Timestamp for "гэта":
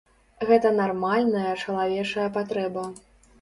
0.51-0.71